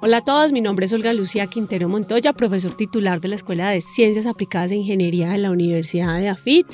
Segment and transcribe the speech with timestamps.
[0.00, 3.70] Hola a todos, mi nombre es Olga Lucía Quintero Montoya, profesor titular de la Escuela
[3.70, 6.66] de Ciencias Aplicadas e Ingeniería de la Universidad de AFIT.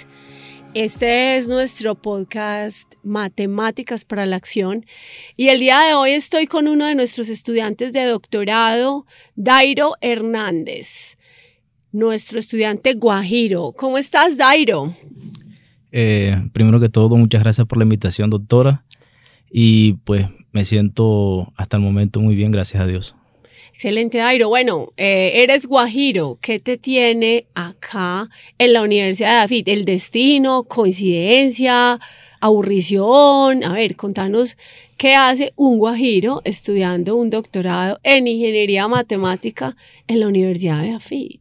[0.74, 4.86] Este es nuestro podcast Matemáticas para la Acción
[5.36, 9.06] y el día de hoy estoy con uno de nuestros estudiantes de doctorado,
[9.36, 11.16] Dairo Hernández,
[11.92, 13.72] nuestro estudiante Guajiro.
[13.76, 14.94] ¿Cómo estás, Dairo?
[15.92, 18.84] Eh, primero que todo, muchas gracias por la invitación, doctora.
[19.50, 23.14] Y pues me siento hasta el momento muy bien, gracias a Dios.
[23.72, 24.48] Excelente, Dairo.
[24.48, 26.38] Bueno, eh, eres guajiro.
[26.42, 29.68] ¿Qué te tiene acá en la Universidad de Afit?
[29.68, 31.98] ¿El destino, coincidencia,
[32.42, 33.64] aburrición?
[33.64, 34.58] A ver, contanos
[34.98, 41.40] qué hace un guajiro estudiando un doctorado en ingeniería matemática en la Universidad de Afit.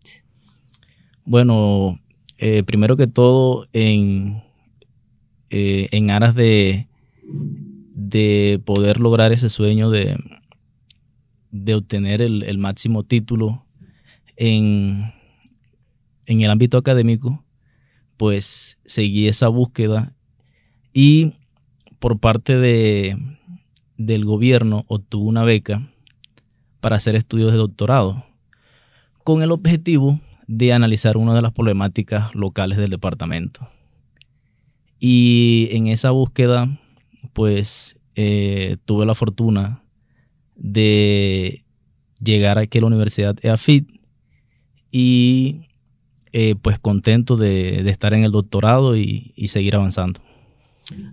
[1.26, 2.00] Bueno,
[2.38, 4.42] eh, primero que todo, en,
[5.50, 6.88] eh, en aras de,
[8.00, 10.18] de poder lograr ese sueño de
[11.52, 13.66] de obtener el, máximo título
[14.36, 15.14] en,
[16.26, 17.44] en, el ámbito académico,
[18.18, 20.14] pues seguí esa búsqueda
[20.94, 21.34] y
[22.00, 23.18] por parte de,
[23.98, 25.90] del gobierno obtuve una beca
[26.80, 28.26] para hacer estudios de doctorado
[29.24, 33.68] con el objetivo de analizar una de las problemáticas locales del departamento.
[35.00, 36.80] Y en esa búsqueda,
[37.34, 39.84] pues eh, tuve la fortuna
[40.56, 41.64] de
[42.22, 43.90] llegar aquí a la Universidad EAFIT
[44.92, 45.68] y
[46.34, 50.22] eh, pues contento de, estar en el doctorado y seguir avanzando.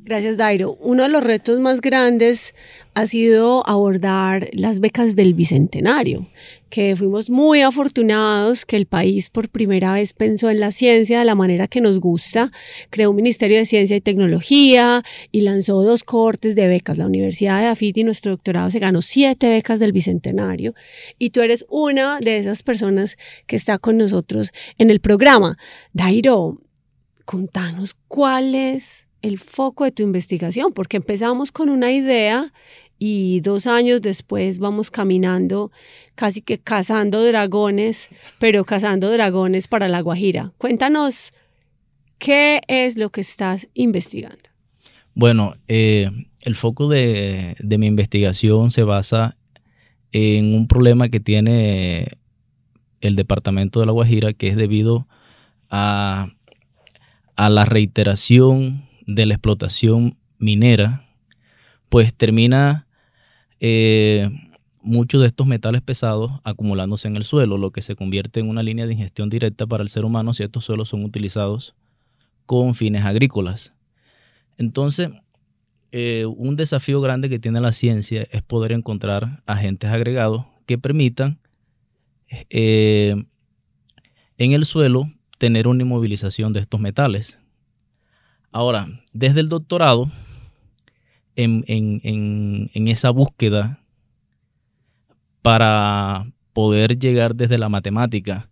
[0.04, 0.76] Gracias, Dairo.
[0.80, 2.54] Uno de los retos más grandes
[2.94, 6.26] ha sido abordar las becas del Bicentenario,
[6.70, 11.26] que fuimos muy afortunados que el país por primera vez pensó en la ciencia de
[11.26, 12.50] la manera que nos gusta,
[12.88, 16.96] creó un Ministerio de Ciencia y Tecnología y lanzó dos cortes de becas.
[16.96, 20.74] La Universidad de Afit y nuestro doctorado se ganó siete becas del Bicentenario
[21.18, 25.58] y tú eres una de esas personas que está con nosotros en el programa.
[25.92, 26.62] Dairo,
[27.26, 32.52] contanos cuál es el foco de tu investigación, porque empezamos con una idea
[32.98, 35.70] y dos años después vamos caminando
[36.14, 40.52] casi que cazando dragones, pero cazando dragones para la Guajira.
[40.58, 41.34] Cuéntanos,
[42.18, 44.48] ¿qué es lo que estás investigando?
[45.14, 46.10] Bueno, eh,
[46.42, 49.36] el foco de, mi investigación se basa
[50.12, 52.12] en un problema que tiene
[53.00, 55.08] el departamento de La Guajira, que es debido
[55.68, 56.28] a,
[57.34, 61.06] a la reiteración de la explotación minera,
[61.88, 62.86] pues termina
[63.60, 64.28] eh,
[64.82, 68.62] muchos de estos metales pesados acumulándose en el suelo, lo que se convierte en una
[68.62, 71.74] línea de ingestión directa para el ser humano si estos suelos son utilizados
[72.44, 73.72] con fines agrícolas.
[74.58, 75.10] Entonces,
[75.92, 81.38] eh, un desafío grande que tiene la ciencia es poder encontrar agentes agregados que permitan
[82.50, 83.24] eh,
[84.38, 87.38] en el suelo tener una inmovilización de estos metales.
[88.52, 90.10] Ahora, desde el doctorado,
[91.36, 93.80] en, esa búsqueda
[95.42, 98.48] para poder llegar desde la matemática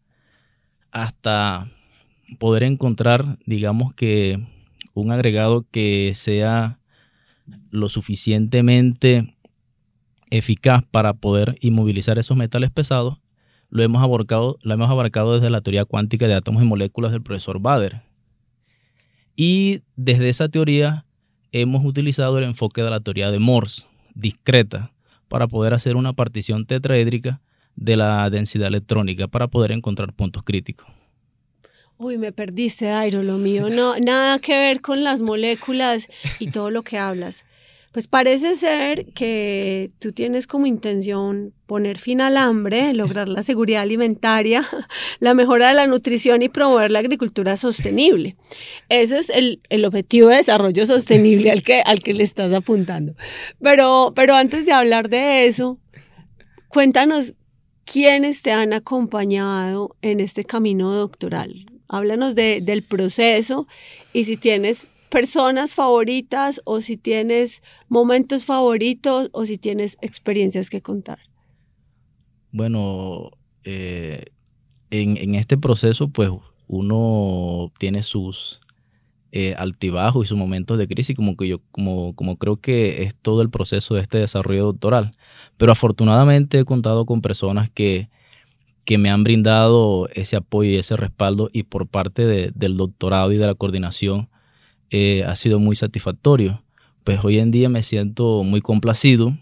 [0.90, 1.70] hasta
[2.38, 4.46] poder encontrar, digamos que,
[4.92, 6.78] un agregado que sea
[7.70, 9.34] lo suficientemente
[10.30, 13.18] eficaz para poder inmovilizar esos metales pesados,
[13.70, 17.22] lo hemos abarcado, lo hemos abarcado desde la teoría cuántica de átomos y moléculas del
[17.22, 18.02] profesor Bader.
[19.36, 21.04] Y desde esa teoría
[21.52, 24.92] hemos utilizado el enfoque de la teoría de Morse, discreta,
[25.28, 27.40] para poder hacer una partición tetraédrica
[27.76, 30.86] de la densidad electrónica para poder encontrar puntos críticos.
[31.96, 33.68] Uy, me perdiste, Airo, lo mío.
[33.70, 36.08] No, nada que ver con las moléculas
[36.40, 37.44] y todo lo que hablas.
[37.94, 43.82] Pues parece ser que tú tienes como intención poner fin al hambre, lograr la seguridad
[43.82, 44.66] alimentaria,
[45.20, 48.34] la mejora de la nutrición y promover la agricultura sostenible.
[48.88, 53.14] Ese es el, objetivo de desarrollo sostenible al que, al que le estás apuntando.
[53.62, 55.78] Pero, pero antes de hablar de eso,
[56.66, 57.34] cuéntanos
[57.84, 61.66] quiénes te han acompañado en este camino doctoral.
[61.86, 63.68] Háblanos del proceso
[64.12, 70.82] y si tienes personas favoritas o si tienes momentos favoritos o si tienes experiencias que
[70.82, 71.20] contar.
[72.50, 73.30] Bueno,
[73.62, 74.24] eh,
[74.90, 76.30] en, este proceso pues
[76.66, 78.60] uno tiene sus
[79.30, 83.14] eh, altibajos y sus momentos de crisis, como que yo, como, como creo que es
[83.14, 85.12] todo el proceso de este desarrollo doctoral.
[85.56, 88.08] Pero afortunadamente he contado con personas que,
[88.84, 93.36] que me han brindado ese apoyo y ese respaldo y por parte del doctorado y
[93.36, 94.28] de la coordinación
[94.90, 96.62] eh, ha sido muy satisfactorio.
[97.04, 99.36] Pues hoy en día me siento muy complacido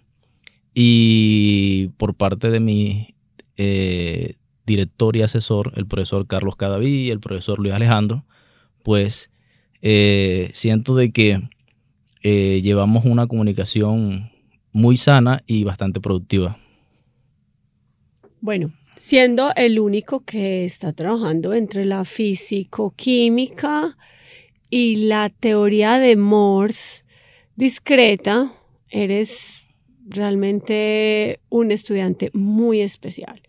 [0.75, 3.15] Y por parte de mi
[3.57, 4.35] eh,
[4.67, 8.25] director y asesor, el profesor Carlos Cadaví y el profesor Luis Alejandro,
[8.83, 9.31] pues
[9.83, 11.49] eh, siento de que
[12.23, 14.31] llevamos una comunicación
[14.73, 16.57] muy sana y bastante productiva.
[18.41, 23.97] Bueno, siendo el único que está trabajando entre la físico-química
[24.73, 27.05] y la teoría de Morse
[27.57, 28.55] discreta,
[28.89, 29.69] eres
[30.09, 33.43] realmente un estudiante muy especial.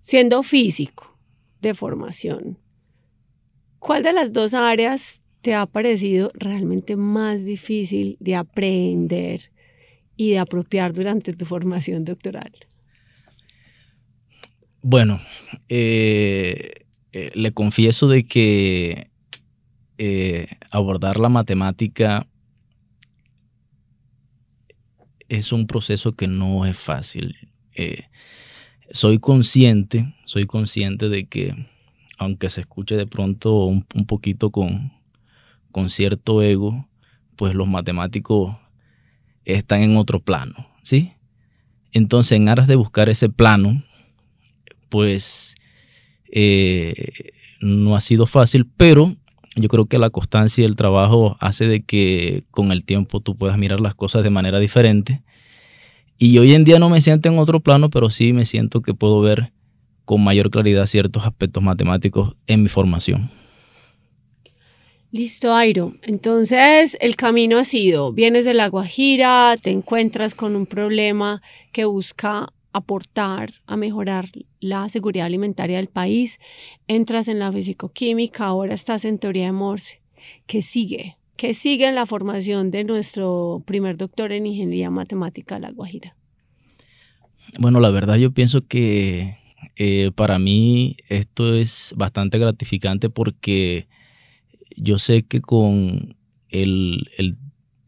[0.00, 1.16] Siendo físico
[1.62, 2.58] de formación,
[3.78, 9.52] ¿cuál de las dos áreas te ha parecido realmente más difícil de aprender
[10.16, 12.52] y de apropiar durante tu formación doctoral?
[14.82, 15.20] Bueno,
[15.68, 16.72] eh,
[17.12, 19.14] eh, le confieso de que
[19.98, 22.26] eh, abordar la matemática
[25.28, 27.36] es un proceso que no es fácil.
[28.92, 31.66] soy consciente, soy consciente de que,
[32.18, 34.92] aunque se escuche de pronto un, poquito con,
[35.72, 36.88] con cierto ego,
[37.36, 38.56] pues los matemáticos
[39.44, 41.12] están en otro plano, ¿sí?
[41.92, 43.82] Entonces, en aras de buscar ese plano,
[44.88, 45.54] pues
[46.30, 49.16] eh, no ha sido fácil, pero
[49.56, 53.36] yo creo que la constancia y el trabajo hace de que con el tiempo tú
[53.36, 55.22] puedas mirar las cosas de manera diferente.
[56.18, 58.94] Y hoy en día no me siento en otro plano, pero sí me siento que
[58.94, 59.52] puedo ver
[60.04, 63.30] con mayor claridad ciertos aspectos matemáticos en mi formación.
[65.10, 65.94] Listo, Airo.
[66.02, 71.42] Entonces, el camino ha sido, vienes de La Guajira, te encuentras con un problema
[71.72, 74.28] que busca aportar a mejorar
[74.60, 76.38] la seguridad alimentaria del país,
[76.88, 80.02] entras en la fisicoquímica, ahora estás en teoría de Morse.
[80.46, 81.16] ¿Qué sigue?
[81.38, 86.16] ¿Qué sigue en la formación de nuestro primer doctor en ingeniería matemática La Guajira?
[87.58, 89.38] Bueno, la verdad yo pienso que
[89.76, 93.88] eh, para mí esto es bastante gratificante porque
[94.76, 96.16] yo sé que con
[96.50, 97.08] el,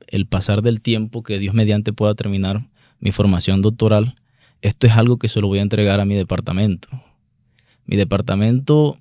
[0.07, 2.69] el pasar del tiempo que Dios mediante pueda terminar
[3.01, 4.15] mi formación doctoral,
[4.63, 6.89] esto es algo que se lo voy a entregar a mi departamento.
[7.87, 8.99] Mi departamento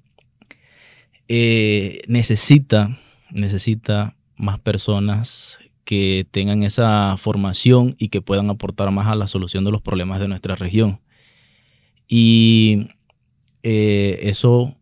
[1.28, 2.98] eh, necesita,
[3.32, 9.64] necesita más personas que tengan esa formación y que puedan aportar más a la solución
[9.64, 11.00] de los problemas de nuestra región.
[12.08, 12.90] Y
[13.64, 14.76] eh, eso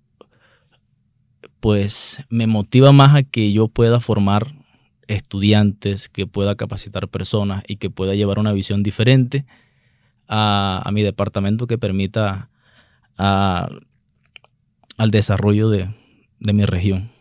[1.60, 4.54] pues me motiva más a que yo pueda formar
[5.08, 9.46] estudiantes, que pueda capacitar personas y que pueda llevar una visión diferente
[10.28, 12.50] a, mi departamento que permita
[13.18, 13.82] al
[15.12, 15.90] desarrollo de,
[16.40, 17.12] mi región.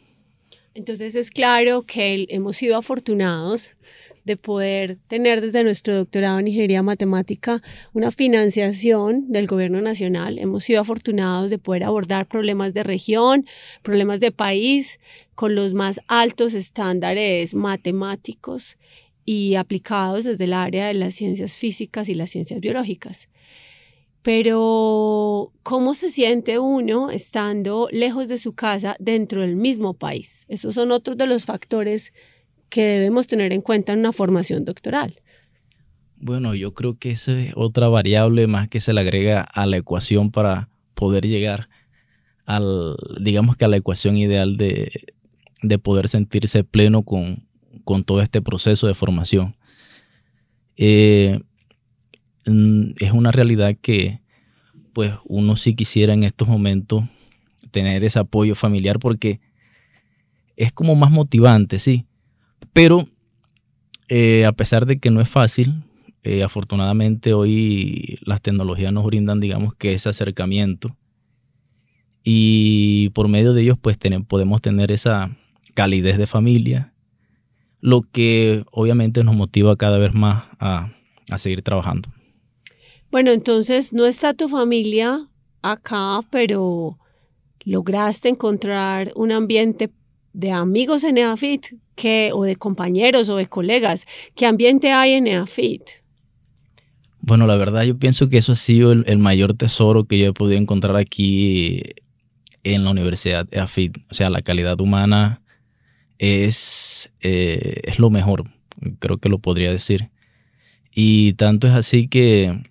[0.74, 3.76] Entonces es claro que hemos sido afortunados
[4.24, 7.62] de poder tener desde nuestro doctorado en ingeniería matemática
[7.92, 10.38] una financiación del gobierno nacional.
[10.38, 13.46] Hemos sido afortunados de poder abordar problemas de región,
[13.82, 14.98] problemas de país
[15.34, 18.78] con los más altos estándares matemáticos
[19.24, 23.28] y aplicados desde el área de las ciencias físicas y las ciencias biológicas.
[24.22, 30.46] Pero, ¿cómo se siente uno estando lejos de su casa dentro del mismo país?
[30.48, 32.12] Esos son otros de los factores
[32.70, 35.20] que debemos tener en cuenta en una formación doctoral.
[36.16, 39.76] Bueno, yo creo que esa es otra variable más que se le agrega a la
[39.76, 41.68] ecuación para poder llegar
[42.46, 44.90] al, digamos que a la ecuación ideal de,
[45.62, 47.46] de poder sentirse pleno con,
[47.84, 49.56] con todo este proceso de formación.
[50.76, 51.40] Eh,
[52.46, 54.20] es una realidad que
[54.92, 57.04] pues uno sí quisiera en estos momentos
[57.70, 59.40] tener ese apoyo familiar porque
[60.56, 62.06] es como más motivante, sí.
[62.72, 63.08] Pero
[64.08, 65.82] eh, a pesar de que no es fácil,
[66.22, 70.96] eh, afortunadamente hoy las tecnologías nos brindan, digamos, que ese acercamiento.
[72.22, 75.36] Y por medio de ellos, pues podemos tener esa
[75.74, 76.93] calidez de familia,
[77.84, 80.90] lo que obviamente nos motiva cada vez más a,
[81.36, 82.08] seguir trabajando.
[83.10, 85.28] Bueno, entonces no está tu familia
[85.60, 86.98] acá, pero
[87.62, 89.90] lograste encontrar un ambiente
[90.32, 94.06] de amigos en EAFIT que, o de compañeros o de colegas.
[94.34, 95.82] ¿Qué ambiente hay en EAFIT?
[97.20, 100.32] Bueno, la verdad yo pienso que eso ha sido el, mayor tesoro que yo he
[100.32, 101.82] podido encontrar aquí
[102.62, 103.98] en la Universidad EAFIT.
[104.10, 105.42] O sea, la calidad humana
[106.18, 108.44] es, eh, es lo mejor,
[108.98, 110.10] creo que lo podría decir.
[110.94, 112.62] Y tanto es así que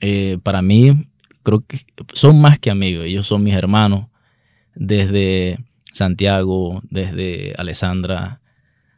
[0.00, 1.08] eh, para mí
[1.42, 1.80] creo que
[2.12, 4.06] son más que amigos, ellos son mis hermanos,
[4.74, 5.58] desde
[5.92, 8.40] Santiago, desde Alessandra,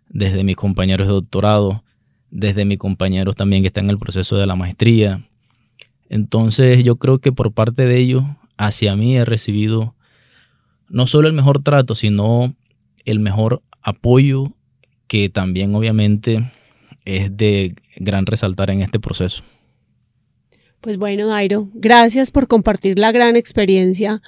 [0.09, 1.85] desde mis compañeros de doctorado,
[2.31, 5.27] desde mis compañeros también que están en el proceso de la maestría.
[6.09, 8.25] Entonces yo creo que por parte de ellos,
[8.57, 9.95] hacia mí he recibido
[10.89, 12.55] no solo el mejor trato, sino
[13.05, 14.53] el mejor apoyo
[15.07, 16.53] que también obviamente
[17.05, 19.45] es de gran resaltar en este proceso.
[20.81, 24.23] Pues bueno, Dairo, gracias por compartir la gran experiencia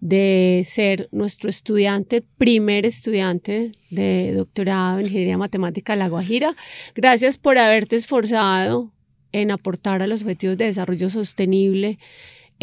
[0.00, 6.56] de ser nuestro estudiante, primer estudiante de doctorado en Ingeniería Matemática de La Guajira.
[6.94, 8.92] Gracias por haberte esforzado
[9.32, 11.98] en aportar a los objetivos de desarrollo sostenible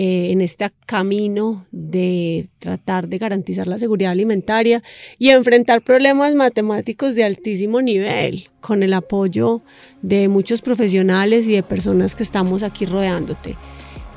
[0.04, 4.82] eh, en este camino de tratar de garantizar la seguridad alimentaria
[5.20, 9.62] y enfrentar problemas matemáticos de altísimo nivel con el apoyo
[10.02, 13.56] de muchos profesionales y de personas que estamos aquí rodeándote.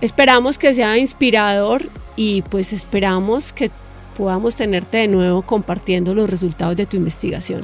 [0.00, 1.82] Esperamos que sea inspirador
[2.16, 3.70] y pues esperamos que
[4.16, 7.60] podamos tenerte de nuevo compartiendo los resultados de tu investigación.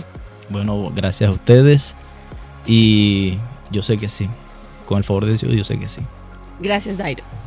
[0.51, 1.95] Bueno, gracias a ustedes
[2.67, 3.39] y
[3.71, 4.29] yo sé que sí.
[4.85, 6.03] Con el favor de Dios, yo sé que sí.
[6.61, 7.40] Gracias, Dairo.